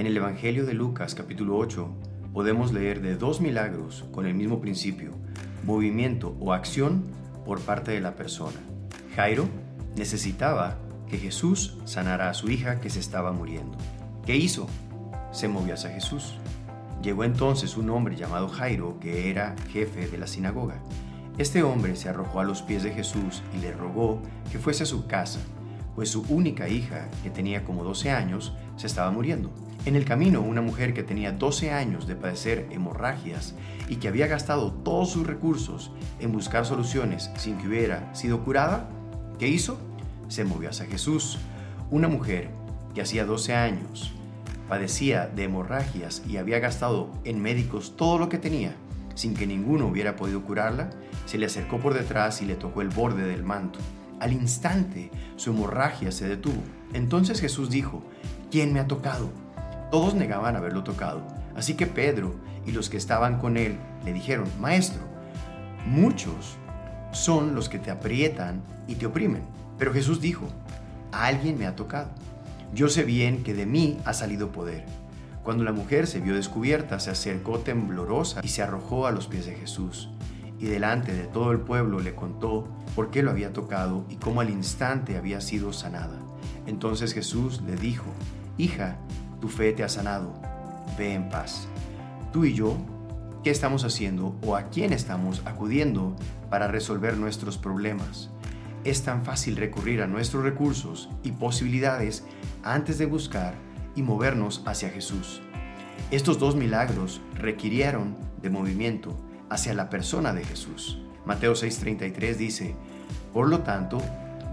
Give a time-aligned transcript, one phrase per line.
[0.00, 1.86] En el Evangelio de Lucas capítulo 8
[2.32, 5.10] podemos leer de dos milagros con el mismo principio,
[5.62, 7.04] movimiento o acción
[7.44, 8.56] por parte de la persona.
[9.14, 9.46] Jairo
[9.96, 13.76] necesitaba que Jesús sanara a su hija que se estaba muriendo.
[14.24, 14.68] ¿Qué hizo?
[15.32, 16.38] Se movió hacia Jesús.
[17.02, 20.80] Llegó entonces un hombre llamado Jairo, que era jefe de la sinagoga.
[21.36, 24.86] Este hombre se arrojó a los pies de Jesús y le rogó que fuese a
[24.86, 25.40] su casa,
[25.94, 29.50] pues su única hija, que tenía como 12 años, se estaba muriendo.
[29.86, 33.54] En el camino, una mujer que tenía 12 años de padecer hemorragias
[33.88, 38.88] y que había gastado todos sus recursos en buscar soluciones sin que hubiera sido curada,
[39.38, 39.78] ¿qué hizo?
[40.28, 41.38] Se movió hacia Jesús.
[41.90, 42.50] Una mujer
[42.94, 44.12] que hacía 12 años
[44.68, 48.74] padecía de hemorragias y había gastado en médicos todo lo que tenía
[49.20, 50.90] sin que ninguno hubiera podido curarla,
[51.26, 53.78] se le acercó por detrás y le tocó el borde del manto.
[54.18, 56.62] Al instante su hemorragia se detuvo.
[56.94, 58.02] Entonces Jesús dijo,
[58.50, 59.30] ¿quién me ha tocado?
[59.90, 61.22] Todos negaban haberlo tocado,
[61.56, 62.34] así que Pedro
[62.66, 65.02] y los que estaban con él le dijeron, Maestro,
[65.86, 66.56] muchos
[67.12, 69.42] son los que te aprietan y te oprimen.
[69.78, 70.46] Pero Jesús dijo,
[71.12, 72.10] alguien me ha tocado.
[72.72, 74.84] Yo sé bien que de mí ha salido poder.
[75.42, 79.46] Cuando la mujer se vio descubierta, se acercó temblorosa y se arrojó a los pies
[79.46, 80.10] de Jesús.
[80.58, 84.42] Y delante de todo el pueblo le contó por qué lo había tocado y cómo
[84.42, 86.18] al instante había sido sanada.
[86.66, 88.04] Entonces Jesús le dijo,
[88.58, 88.98] Hija,
[89.40, 90.32] tu fe te ha sanado,
[90.98, 91.66] ve en paz.
[92.32, 92.76] Tú y yo,
[93.42, 96.14] ¿qué estamos haciendo o a quién estamos acudiendo
[96.50, 98.30] para resolver nuestros problemas?
[98.84, 102.24] Es tan fácil recurrir a nuestros recursos y posibilidades
[102.62, 103.54] antes de buscar
[103.94, 105.42] y movernos hacia Jesús.
[106.10, 109.16] Estos dos milagros requirieron de movimiento
[109.48, 110.98] hacia la persona de Jesús.
[111.26, 112.74] Mateo 6:33 dice,
[113.32, 114.00] Por lo tanto,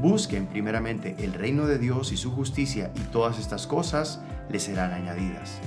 [0.00, 4.92] busquen primeramente el reino de Dios y su justicia y todas estas cosas le serán
[4.92, 5.58] añadidas.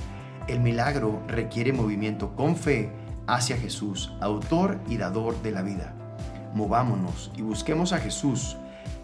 [0.48, 2.90] El milagro requiere movimiento con fe
[3.26, 5.94] hacia Jesús, autor y dador de la vida.
[6.54, 8.56] Movámonos y busquemos a Jesús,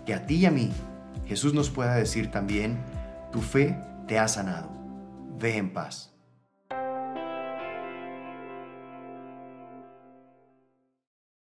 [0.06, 0.70] que a ti y a mí
[1.26, 2.78] Jesús nos pueda decir también,
[3.32, 4.70] tu fe te ha sanado.
[5.38, 6.11] Ve en paz.